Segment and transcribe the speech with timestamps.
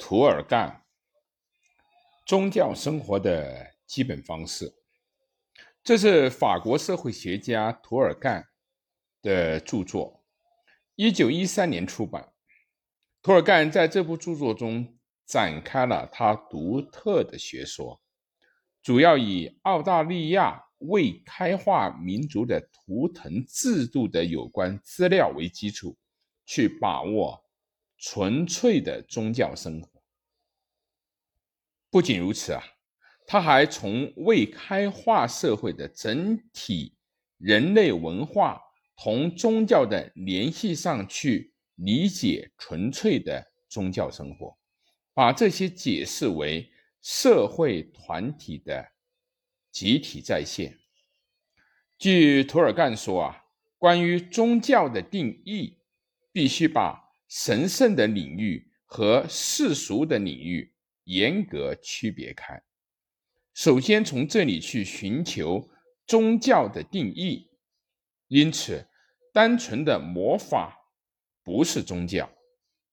[0.00, 0.82] 涂尔干
[2.26, 4.72] 宗教生活的基本方式，
[5.84, 8.48] 这是法国社会学家涂尔干
[9.20, 10.24] 的著作，
[10.96, 12.32] 一九一三年出版。
[13.22, 18.00] 涂尔干在这部著作中展开了他独特的学说，
[18.82, 25.96] 主要以澳大利亚未开化民族的图腾制度的有关资料为基础，
[26.46, 27.44] 去把握
[27.98, 29.89] 纯粹的宗教生活。
[31.90, 32.62] 不仅如此啊，
[33.26, 36.94] 他还从未开化社会的整体
[37.38, 38.60] 人类文化
[38.96, 44.56] 同宗教的联系上去理解纯粹的宗教生活，
[45.14, 46.70] 把这些解释为
[47.02, 48.86] 社会团体的
[49.72, 50.76] 集体再现。
[51.98, 53.44] 据图尔干说啊，
[53.78, 55.76] 关于宗教的定义，
[56.30, 60.72] 必须把神圣的领域和世俗的领域。
[61.10, 62.62] 严格区别开，
[63.52, 65.68] 首先从这里去寻求
[66.06, 67.50] 宗教的定义。
[68.28, 68.86] 因此，
[69.32, 70.78] 单纯的魔法
[71.42, 72.30] 不是宗教，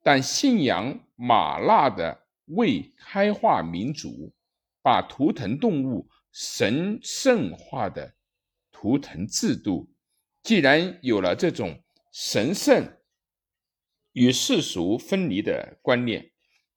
[0.00, 4.32] 但信仰玛纳的未开化民族
[4.80, 8.14] 把图腾动物神圣化的
[8.70, 9.92] 图腾制度，
[10.44, 12.96] 既然有了这种神圣
[14.12, 16.30] 与世俗分离的观念。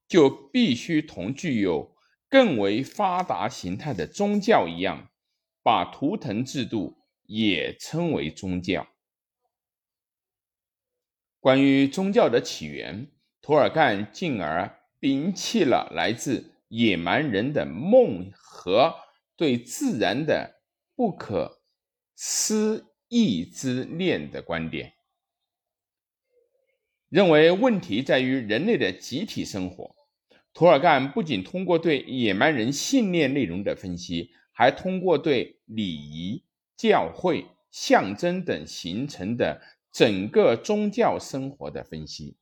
[0.08, 1.96] 就必须同具有
[2.30, 5.10] 更为发达形态的宗教一样，
[5.62, 8.88] 把图腾制度也称为宗教。
[11.40, 18.94] 关于宗教的起源，图尔干进而摒弃了来自野蛮人的梦和
[19.36, 20.62] 对自然的
[20.96, 21.62] 不可
[22.16, 24.94] 思议之恋的观点，
[27.08, 29.97] 认为问题在于人类的集体生活。
[30.58, 36.44] 图尔干不仅通过对野蛮人信念内容的分析，还通过对礼仪、
[36.76, 39.62] 教会、象征等形成的
[39.92, 42.36] 整个宗教生活的分析，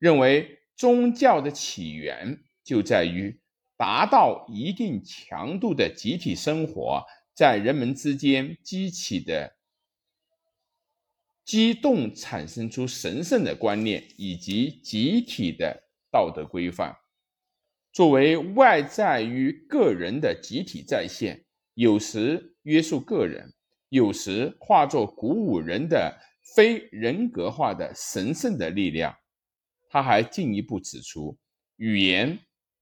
[0.00, 3.40] 认为宗教的起源就在于
[3.76, 9.56] 达到一定强度的集体生活在人们之间激起的
[11.44, 16.96] 激动，产生出神圣的观念以及集体的道德规范。
[17.92, 21.44] 作为外在于个人的集体再现，
[21.74, 23.52] 有时约束个人，
[23.90, 26.18] 有时化作鼓舞人的
[26.56, 29.14] 非人格化的神圣的力量。
[29.90, 31.38] 他还进一步指出，
[31.76, 32.38] 语言、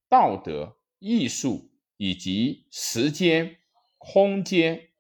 [0.09, 3.56] 道德、艺术以及时间、
[3.98, 4.91] 空间、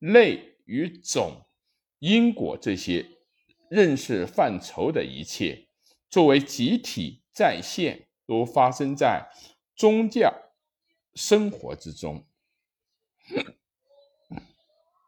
[0.00, 1.46] 类与种、
[1.98, 3.06] 因果这些
[3.70, 5.66] 认识范畴的一切，
[6.10, 8.08] 作为集体再现。
[8.30, 9.28] 都发生在
[9.74, 10.32] 宗教
[11.16, 12.24] 生活之中。